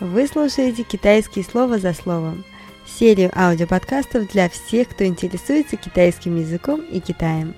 [0.00, 2.44] Вы слушаете «Китайские слова за словом»–
[2.86, 7.56] серию аудиоподкастов для всех, кто интересуется китайским языком и Китаем.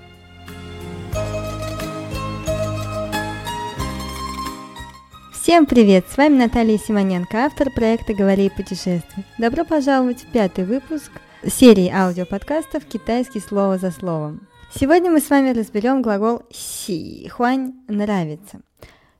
[5.31, 6.05] Всем привет!
[6.09, 9.23] С вами Наталья Симоненко, автор проекта «Говори и путешествуй».
[9.37, 11.11] Добро пожаловать в пятый выпуск
[11.45, 14.47] серии аудиоподкастов «Китайские слова за словом».
[14.73, 18.61] Сегодня мы с вами разберем глагол «си»– «хуань»– «нравится».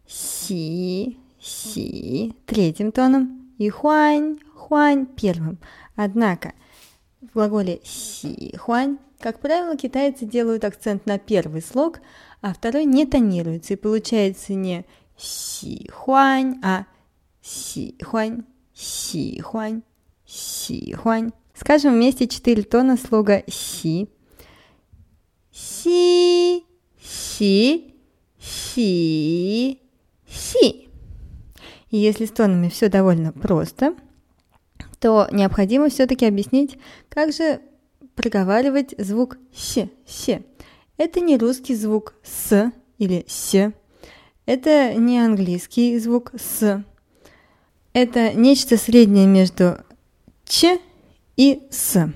[0.07, 5.57] «Си» си третьим тоном и хуань, хуань первым.
[5.95, 6.51] Однако
[7.21, 11.99] в глаголе си хуань, как правило, китайцы делают акцент на первый слог,
[12.41, 14.83] а второй не тонируется, и получается не
[15.17, 16.85] си хуань, а
[17.41, 19.81] си хуань, си хуань,
[20.25, 21.31] си хуань.
[21.53, 24.07] Скажем вместе четыре тона слога си.
[25.51, 26.65] Си,
[27.03, 27.93] си,
[28.39, 29.79] си,
[30.27, 30.90] си.
[31.91, 33.95] И если с тонами все довольно просто,
[34.99, 36.77] то необходимо все-таки объяснить,
[37.09, 37.59] как же
[38.15, 40.41] проговаривать звук «с», «с».
[40.97, 43.73] Это не русский звук «с» или «с».
[44.45, 46.83] Это не английский звук «с».
[47.93, 49.77] Это нечто среднее между
[50.45, 50.79] «ч»
[51.35, 52.11] и «с».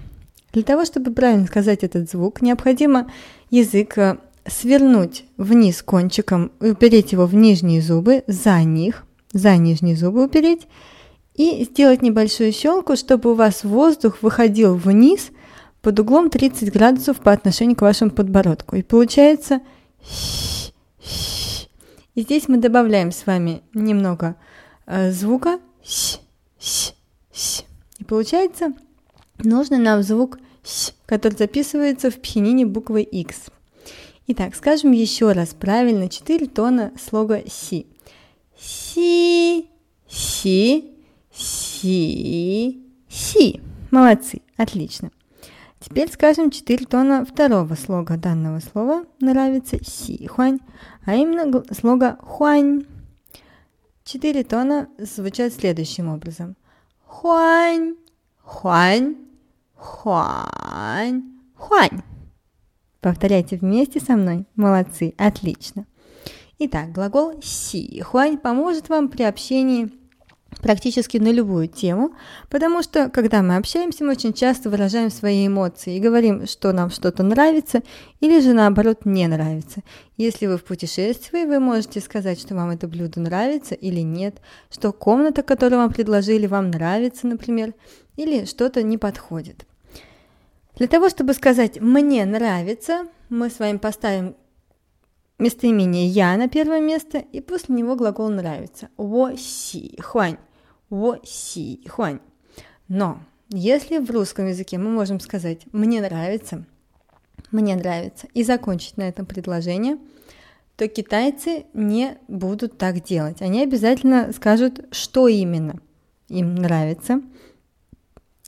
[0.53, 3.11] Для того, чтобы правильно сказать этот звук, необходимо
[3.49, 9.04] язык э, свернуть вниз кончиком и упереть его в нижние зубы, за них,
[9.35, 10.67] за нижние зубы упереть
[11.35, 15.29] и сделать небольшую щелку, чтобы у вас воздух выходил вниз
[15.81, 18.77] под углом 30 градусов по отношению к вашему подбородку.
[18.77, 19.59] И получается
[22.15, 24.37] и здесь мы добавляем с вами немного
[24.85, 25.59] э, звука
[27.99, 28.73] и получается
[29.43, 30.39] нужно нам звук
[31.05, 33.51] который записывается в пхенине буквой X.
[34.27, 37.85] Итак, скажем еще раз правильно четыре тона слога си.
[38.57, 39.69] Си,
[40.07, 40.93] си,
[41.31, 43.61] си, си.
[43.91, 45.09] Молодцы, отлично.
[45.79, 49.05] Теперь скажем четыре тона второго слога данного слова.
[49.21, 50.59] Нравится си, хуань,
[51.05, 52.85] а именно слога хуань.
[54.03, 56.55] Четыре тона звучат следующим образом.
[57.05, 57.95] Хуань,
[58.41, 59.15] хуань,
[59.75, 61.23] хуань,
[61.55, 62.01] хуань.
[63.01, 64.45] Повторяйте вместе со мной.
[64.55, 65.85] Молодцы, отлично.
[66.57, 69.91] Итак, глагол си хуань поможет вам при общении
[70.61, 72.15] практически на любую тему,
[72.49, 76.89] потому что, когда мы общаемся, мы очень часто выражаем свои эмоции и говорим, что нам
[76.89, 77.83] что-то нравится
[78.21, 79.81] или же наоборот не нравится.
[80.15, 84.37] Если вы в путешествии, вы можете сказать, что вам это блюдо нравится или нет,
[84.71, 87.73] что комната, которую вам предложили, вам нравится, например,
[88.15, 89.65] или что-то не подходит.
[90.77, 94.35] Для того, чтобы сказать «мне нравится», мы с вами поставим
[95.37, 98.89] местоимение «я» на первое место, и после него глагол «нравится».
[98.97, 100.37] «Во си хуань».
[100.89, 102.19] «Во си хуань».
[102.87, 103.19] Но
[103.49, 106.65] если в русском языке мы можем сказать «мне нравится»,
[107.51, 109.97] «мне нравится» и закончить на этом предложение,
[110.77, 113.41] то китайцы не будут так делать.
[113.41, 115.79] Они обязательно скажут, что именно
[116.27, 117.21] им нравится.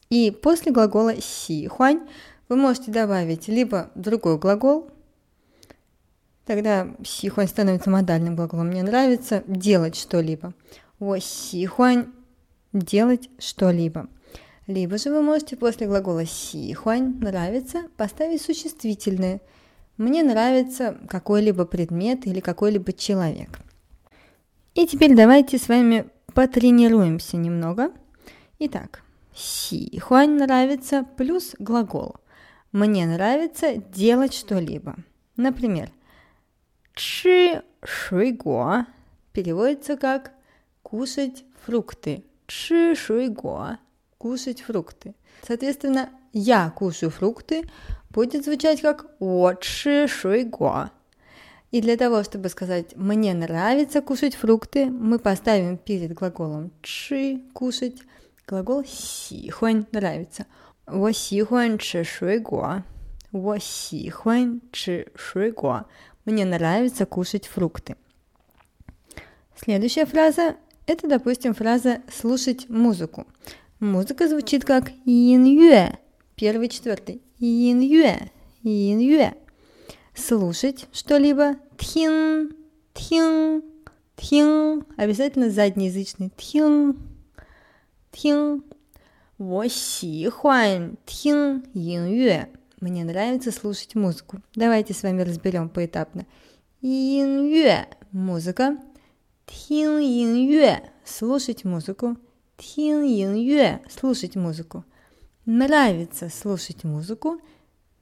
[0.10, 2.02] И после глагола «си хуань»
[2.50, 4.90] вы можете добавить либо другой глагол,
[6.48, 8.68] Тогда сихуань становится модальным глаголом.
[8.68, 10.54] Мне нравится делать что-либо.
[10.98, 12.14] О сихуань–
[12.74, 14.08] делать что-либо.
[14.66, 19.42] Либо же вы можете после глагола сихуань нравится поставить существительное.
[19.98, 23.60] Мне нравится какой-либо предмет или какой-либо человек.
[24.74, 27.92] И теперь давайте с вами потренируемся немного.
[28.60, 29.02] Итак,
[29.36, 32.16] сихуань нравится плюс глагол.
[32.72, 34.96] Мне нравится делать что-либо.
[35.36, 35.90] Например,
[36.98, 38.86] Чи шуйго
[39.32, 40.32] переводится как
[40.82, 42.24] кушать фрукты.
[42.48, 43.78] Чи шуйго
[44.18, 45.14] кушать фрукты.
[45.46, 47.70] Соответственно, я кушаю фрукты
[48.10, 50.90] будет звучать как вот ши шуйго.
[51.70, 58.02] И для того, чтобы сказать «мне нравится кушать фрукты», мы поставим перед глаголом «чи»– «кушать»
[58.48, 60.48] глагол «сихонь»– «нравится».
[60.88, 62.84] «Во сихонь чи шуйго».
[63.31, 65.87] 我喜欢吃水果。
[66.25, 67.97] мне нравится кушать фрукты.
[69.57, 73.27] Следующая фраза – это, допустим, фраза «слушать музыку».
[73.81, 75.45] Музыка звучит как «ин
[76.37, 77.23] первый, четвертый.
[77.39, 79.35] «ин юэ»,
[80.15, 82.55] Слушать что-либо – «тхин»,
[82.93, 83.63] «тхин»,
[84.15, 84.85] «тхин».
[84.97, 86.97] Обязательно заднеязычный «тхин»,
[88.13, 88.63] «тхин».
[89.39, 92.49] 我喜欢听音乐。
[92.80, 94.38] мне нравится слушать музыку.
[94.54, 96.28] Давайте с вами разберем поэтапно.
[96.82, 98.78] Инюэ– музыка.
[99.48, 102.18] Тхин инюэ– слушать музыку.
[102.56, 104.86] Тхин инюэ– слушать музыку.
[105.48, 107.42] Нравится слушать музыку.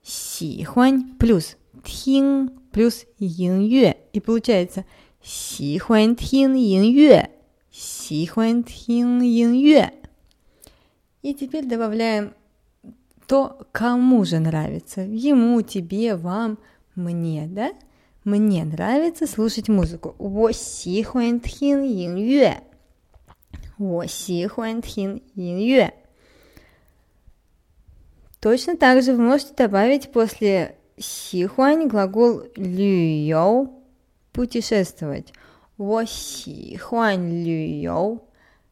[0.03, 3.95] Сихуань плюс тхин плюс инюэ.
[4.11, 4.85] И получается
[5.23, 7.29] сихуань тхин инюэ.
[7.71, 9.91] Сихуань тхин инюэ.
[11.21, 12.33] И теперь добавляем
[13.26, 15.02] то, кому же нравится.
[15.02, 16.58] Ему, тебе, вам,
[16.94, 17.72] мне, да?
[18.24, 20.14] Мне нравится слушать музыку.
[20.18, 22.62] 我喜欢听音乐。
[23.78, 25.94] 我喜欢听音乐。
[28.40, 33.70] Точно так же вы можете добавить после 喜欢 глагол 旅游
[34.32, 35.28] путешествовать.
[35.76, 38.18] 我喜欢旅游。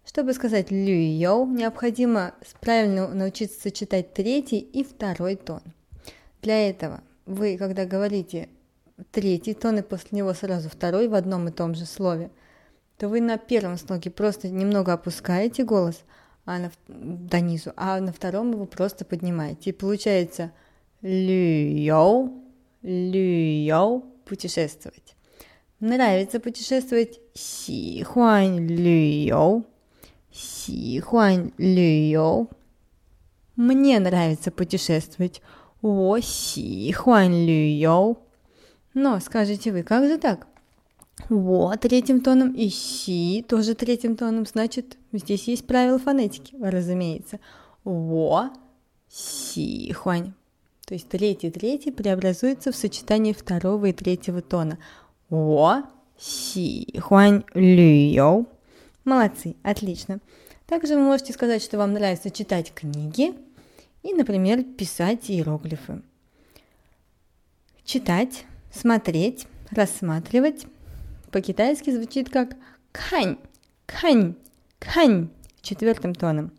[0.05, 5.61] Чтобы сказать «люйоу», необходимо правильно научиться сочетать третий и второй тон.
[6.41, 8.49] Для этого вы, когда говорите
[9.11, 12.31] третий тон и после него сразу второй в одном и том же слове,
[12.97, 16.03] то вы на первом слоге просто немного опускаете голос
[16.45, 19.69] а на, до низу, а на втором его просто поднимаете.
[19.69, 20.51] И получается
[21.01, 22.43] «люйоу»,
[22.81, 25.15] «люйоу»– путешествовать.
[25.79, 29.65] Нравится путешествовать «сихуань люйоу»
[30.32, 32.48] 喜欢旅游。
[33.56, 35.40] Мне нравится путешествовать,
[35.80, 38.16] 我喜欢旅游。
[38.94, 40.46] но скажете вы, как же так?
[41.28, 47.40] Вот третьим тоном и си тоже третьим тоном, значит, здесь есть правила фонетики, разумеется.
[47.84, 48.50] Во,
[49.08, 50.32] си, хуань.
[50.86, 54.78] То есть третий, третий преобразуется в сочетании второго и третьего тона.
[55.28, 55.82] Во,
[56.16, 58.46] си, хуань, лю,
[59.05, 60.19] Молодцы, отлично.
[60.65, 63.33] Также вы можете сказать, что вам нравится читать книги
[64.01, 66.01] и, например, писать иероглифы.
[67.83, 70.65] Читать смотреть, рассматривать.
[71.31, 72.55] По-китайски звучит как
[72.91, 73.37] кань,
[73.85, 74.35] кань,
[74.79, 75.29] кань
[75.61, 76.51] четвертым тоном.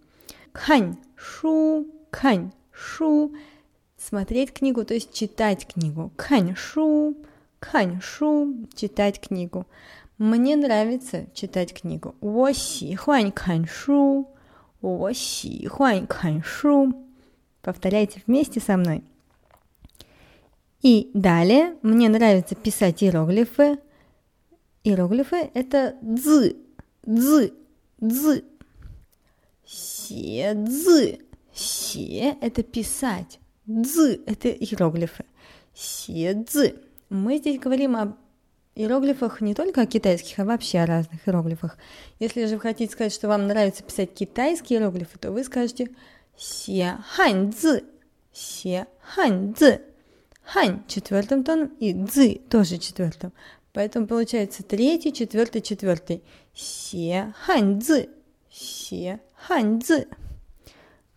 [0.53, 3.35] Кань, шу, кань, шу.
[3.97, 6.13] Смотреть книгу, то есть читать книгу.
[6.17, 7.17] Кань, шу,
[7.59, 9.67] кань, шу, читать книгу.
[10.18, 12.14] Мне нравится читать книгу.
[12.20, 14.28] 我喜欢看书。
[14.82, 16.94] 我喜欢看书.
[17.62, 19.04] Повторяйте вместе со мной.
[20.82, 23.80] И далее мне нравится писать иероглифы.
[24.84, 26.56] Иероглифы это дзы,
[27.06, 27.54] дзы,
[28.00, 28.46] дзы.
[29.66, 31.20] Се дзы.
[31.54, 33.40] Се это писать.
[33.66, 35.26] Дзы это иероглифы.
[35.74, 36.82] Се дзы.
[37.10, 38.18] Мы здесь говорим о
[38.75, 41.79] иероглифах не только о китайских, а вообще о разных иероглифах.
[42.19, 45.91] Если же вы хотите сказать, что вам нравится писать китайские иероглифы, то вы скажете
[46.37, 47.85] се хань цзы,
[48.33, 49.81] се хань цзы
[50.45, 53.33] хань четвертым тоном и дзы тоже четвертым.
[53.73, 56.23] Поэтому получается третий, четвертый, четвертый.
[56.55, 58.09] Се хань дзы,
[58.51, 60.07] се хань дзы.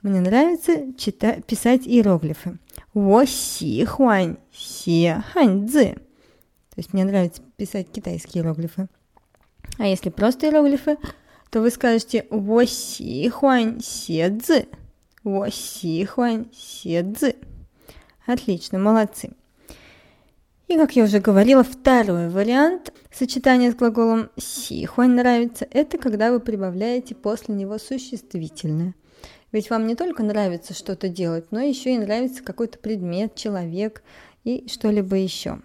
[0.02, 2.58] Мне нравится читать, писать иероглифы.
[2.94, 5.96] Во си хуань се хань дзы.
[6.74, 8.88] То есть мне нравится писать китайские иероглифы.
[9.80, 10.98] А если просто иероглифы,
[11.50, 14.68] то вы скажете во си хуань се дзы.
[15.24, 17.36] Во си хуань се дзы.
[18.28, 19.32] Отлично, молодцы.
[20.68, 26.42] И, как я уже говорила, второй вариант сочетания с глаголом «сихуань» нравится– это когда вы
[26.42, 28.94] прибавляете после него существительное.
[29.54, 34.04] Ведь вам не только нравится что-то делать, но еще и нравится какой-то предмет, человек
[34.44, 35.60] и что-либо еще.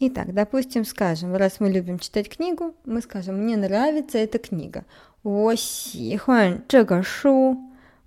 [0.00, 4.84] Итак, допустим, скажем, раз мы любим читать книгу, мы скажем «мне нравится эта книга».
[5.22, 7.56] 我喜欢这个书。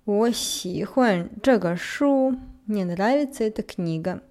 [0.04, 2.36] 我喜欢这个书。
[2.66, 4.22] мне нравится эта книга.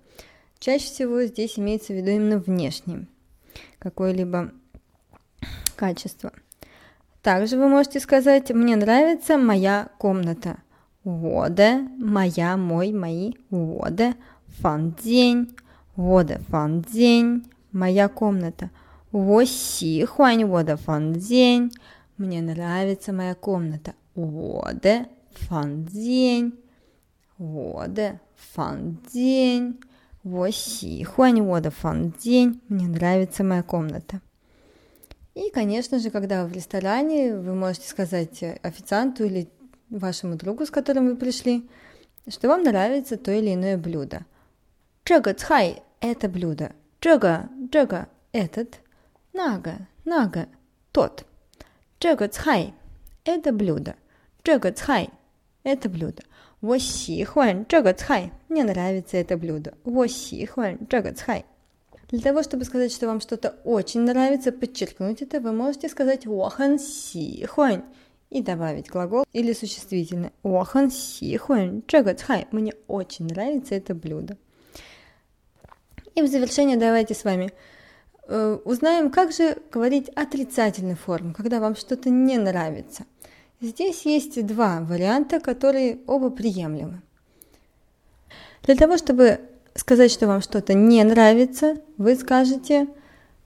[0.59, 3.07] Чаще всего здесь имеется в виду именно внешнее
[3.79, 4.51] какое-либо
[5.75, 6.31] качество.
[7.21, 10.57] Также вы можете сказать, мне нравится моя комната.
[11.03, 14.15] 我的 моя, мой, мои, 我的
[14.61, 15.47] 房间，
[15.95, 18.69] 我的房间 моя комната.
[19.11, 21.71] 我喜欢我的房间
[22.17, 23.93] мне нравится моя комната.
[24.13, 26.53] 我的房间
[27.37, 29.77] 我的房间，
[30.23, 34.21] 我喜欢我的房间，мне нравится моя комната.
[35.35, 39.47] И, конечно же, когда вы в ресторане, вы можете сказать официанту или
[39.91, 41.69] вашему другу, с которым вы пришли,
[42.27, 44.25] что вам нравится то или иное блюдо.
[45.03, 46.71] 这个菜 – это блюдо.
[46.99, 48.67] 这个这个 – этот.
[49.31, 51.23] 那个那个 – тот.
[51.99, 53.95] 这个菜 – это блюдо.
[54.43, 56.23] 这个菜 – это блюдо.
[56.59, 58.31] 我喜欢这个菜.
[58.49, 59.73] Мне нравится это блюдо.
[59.83, 61.45] 我喜欢这个菜.
[62.09, 67.83] Для того, чтобы сказать, что вам что-то очень нравится, подчеркнуть это, вы можете сказать 我很喜欢
[68.29, 70.31] и добавить глагол или существительное.
[70.41, 72.47] 我很喜欢这个菜.
[72.51, 74.37] Мне очень нравится это блюдо.
[76.14, 77.52] И в завершение давайте с вами
[78.28, 83.04] э, узнаем, как же говорить отрицательную форму, когда вам что-то не нравится.
[83.60, 87.00] Здесь есть два варианта, которые оба приемлемы.
[88.64, 89.40] Для того, чтобы
[89.74, 92.88] сказать, что вам что-то не нравится, вы скажете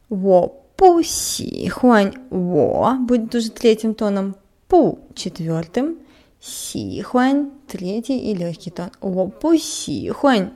[0.08, 4.36] «во пуси хуань во» будет уже третьим тоном,
[4.68, 5.98] «пу» четвертым,
[6.40, 10.50] «си хуань» третий и легкий тон, «во пуси хуань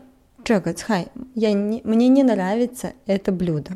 [0.50, 1.06] Strögetsхай.
[1.36, 3.74] Я не, мне не нравится это блюдо.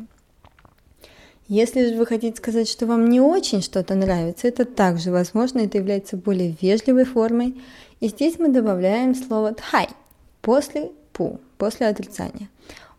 [1.47, 5.79] Если же вы хотите сказать, что вам не очень что-то нравится, это также возможно, это
[5.79, 7.63] является более вежливой формой.
[8.01, 9.87] И здесь мы добавляем слово тхай
[10.43, 12.49] после пу, после отрицания.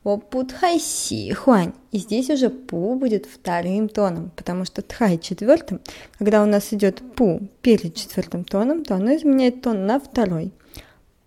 [0.05, 1.74] Опу тхай си хуань.
[1.91, 5.82] И здесь уже пу будет вторым тоном, потому что тхай четвертым,
[6.17, 10.53] когда у нас идет пу перед четвертым тоном, то оно изменяет тон на второй.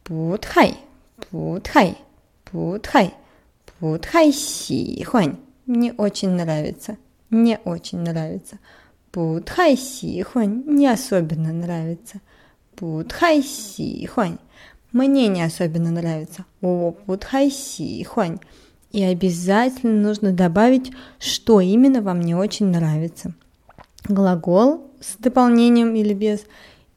[0.03, 0.79] Пу тхай,
[1.29, 1.99] пу тхай.
[2.48, 3.14] путхай,
[3.80, 5.38] путхай си хуань.
[5.66, 6.98] Мне очень нравится
[7.34, 8.60] не очень нравится.
[9.12, 12.22] Путхай сихуань не особенно нравится.
[12.76, 14.38] Путхай сихуань
[14.92, 16.46] мне не особенно нравится.
[16.62, 18.40] О, путхай сихуань.
[18.92, 23.34] И обязательно нужно добавить, что именно вам не очень нравится.
[24.08, 26.46] Глагол с дополнением или без,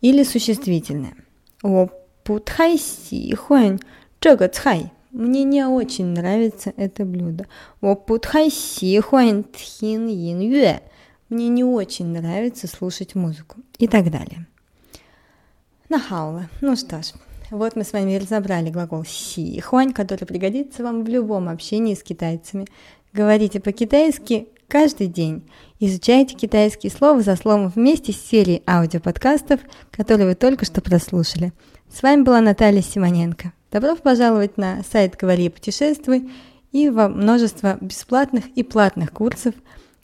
[0.03, 1.15] или существительное.
[1.63, 1.89] О,
[2.23, 3.81] путхай сихуань,
[4.19, 7.48] 这个菜 мне не очень нравится это блюдо.
[11.30, 13.58] Мне не очень нравится слушать музыку.
[13.78, 14.48] И так далее.
[15.90, 16.50] Нахаула.
[16.62, 17.14] Ну что ж,
[17.50, 22.04] вот мы с вами разобрали глагол си хуань, который пригодится вам в любом общении с
[22.04, 22.68] китайцами.
[23.12, 25.44] Говорите по-китайски каждый день.
[25.82, 29.60] Изучайте китайские слова за словом вместе с серией аудиоподкастов,
[29.92, 31.52] которые вы только что прослушали.
[31.94, 33.52] С вами была Наталья Симоненко.
[33.72, 36.30] Добро пожаловать на сайт «Говори и путешествуй»
[36.74, 39.56] и во множество бесплатных и платных курсов,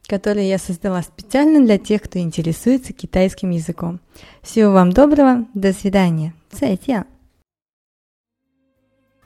[0.08, 4.00] которые я создала специально для тех, кто интересуется китайским языком.
[4.42, 6.34] Всего вам доброго, до свидания.
[6.50, 7.06] 再见.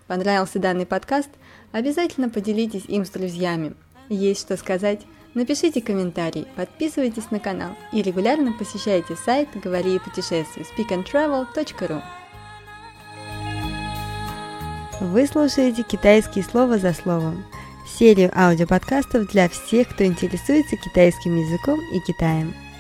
[0.07, 1.29] Понравился данный подкаст?
[1.71, 3.75] Обязательно поделитесь им с друзьями.
[4.10, 5.01] Есть что сказать?
[5.36, 12.01] Напишите комментарий, подписывайтесь на канал и регулярно посещайте сайт «Говори и путешествуй» speakandtravel.ru
[15.01, 17.43] вы слушаете «Китайские слова за словом»–
[18.00, 22.53] серию аудиоподкастов для всех, кто интересуется китайским языком и Китаем–